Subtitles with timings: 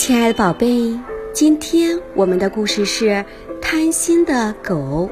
[0.00, 0.98] 亲爱的宝贝，
[1.34, 3.22] 今天我们的故事是
[3.60, 5.10] 贪心的狗。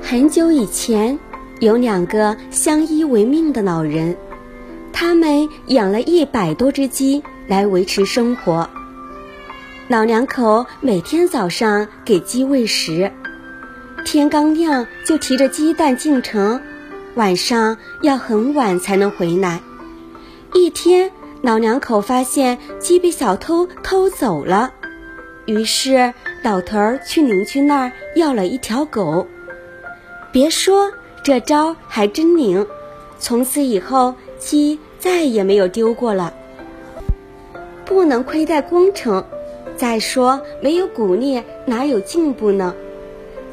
[0.00, 1.18] 很久以前，
[1.58, 4.16] 有两个相依为命的老人，
[4.90, 8.70] 他们养了一百多只鸡来维持生活。
[9.88, 13.12] 老两口每天早上给鸡喂食，
[14.06, 16.58] 天刚亮就提着鸡蛋进城，
[17.16, 19.60] 晚上要很晚才能回来。
[20.54, 21.12] 一天，
[21.42, 24.72] 老两口发现鸡被小偷偷走了，
[25.46, 26.12] 于是
[26.42, 29.26] 老头儿去邻居那儿要了一条狗。
[30.30, 30.92] 别说，
[31.24, 32.66] 这招还真灵。
[33.18, 36.34] 从此以后，鸡再也没有丢过了。
[37.84, 39.24] 不能亏待工程，
[39.76, 42.74] 再说没有鼓励哪有进步呢？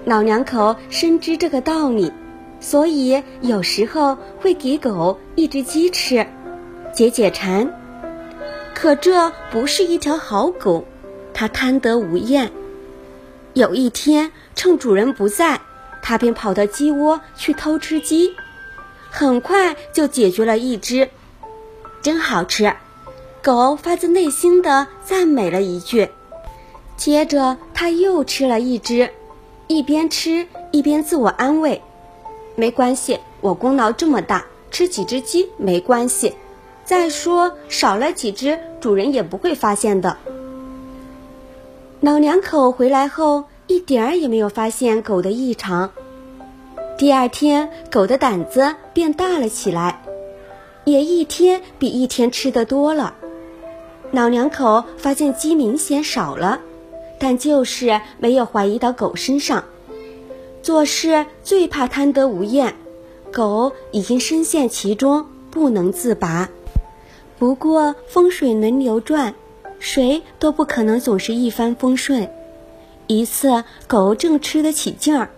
[0.06, 2.12] 老两口深知这个道理，
[2.60, 6.28] 所以有时候会给狗一只鸡吃，
[6.98, 7.72] 解解馋。
[8.74, 10.84] 可这不是一条好狗，
[11.32, 12.52] 它贪得无厌。
[13.54, 15.62] 有一天，趁主人不在。
[16.02, 18.34] 它便跑到鸡窝去偷吃鸡，
[19.12, 21.10] 很快就解决了一只，
[22.02, 22.74] 真好吃。
[23.44, 26.10] 狗发自内心的赞美了一句，
[26.96, 29.12] 接着它又吃了一只，
[29.68, 31.84] 一边吃一边自我安慰
[32.56, 36.34] ：“没关系，我功劳这么大，吃几只鸡没关系。
[36.88, 40.18] 再说少了几只，主人也不会发现的。”
[42.02, 43.44] 老两口回来后。
[43.70, 45.92] 一点儿也没有发现狗的异常。
[46.98, 50.02] 第二天，狗的胆子变大了起来，
[50.86, 53.16] 也一天比一天吃的多了。
[54.12, 56.62] 老两口发现鸡明显少了，
[57.20, 59.66] 但就是没有怀疑到狗身上。
[60.64, 62.74] 做事最怕贪得无厌，
[63.34, 66.48] 狗已经深陷其中不能自拔。
[67.40, 69.36] 不过风水轮流转，
[69.80, 72.30] 谁都不可能总是一帆风顺。
[73.06, 75.30] 一次，狗正吃得起劲儿，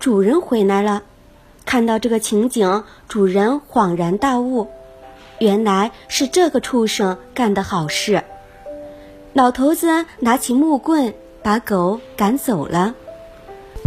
[0.00, 1.02] 主人回来了。
[1.64, 4.66] 看到这个情景，主人恍然大悟，
[5.38, 8.24] 原来是这个畜生干的好事。
[9.32, 12.94] 老头子拿起木棍，把狗赶走了。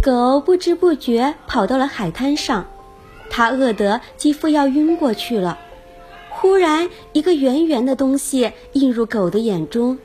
[0.02, 2.64] 狗不知不觉跑到了海滩上，
[3.28, 5.58] 它饿得几乎要晕过去了。
[6.30, 9.98] 忽然，一个圆圆的东西映入狗的眼中，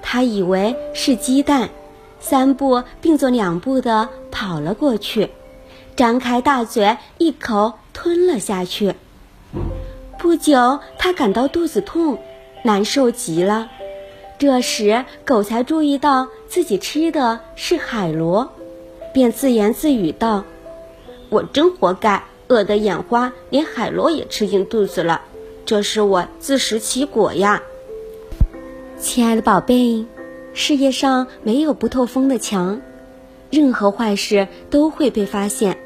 [0.00, 1.70] 它以为是鸡蛋。
[2.20, 5.30] 三步并作两步的跑了过去，
[5.96, 8.94] 张开大嘴一口吞了下去。
[10.20, 12.18] 不久，他感到肚子痛，
[12.62, 13.68] 难受极了。
[14.38, 18.52] 这时，狗才注意到自己吃的是海螺，
[19.12, 20.44] 便自言自语道
[21.28, 25.22] ：“我真活该，饿得眼花，连海螺也吃进肚子了。
[25.64, 27.62] 这是我自食其果呀。”
[28.98, 30.06] 亲爱的宝贝。
[30.54, 32.82] 世界上没有不透风的墙，
[33.48, 35.78] 任何坏事都会被发现。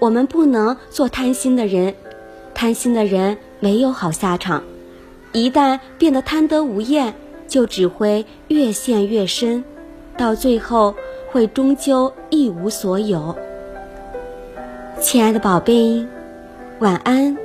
[0.00, 1.94] 我们不能做贪心的人，
[2.52, 4.64] 贪心的人没有好下场。
[5.30, 7.14] 一旦变得贪得无厌，
[7.46, 9.62] 就只会越陷越深，
[10.16, 10.96] 到最后
[11.30, 13.36] 会终究一无所有。
[15.00, 16.04] 亲爱的宝贝，
[16.80, 17.36] 晚安，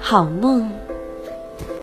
[0.00, 0.68] 好梦。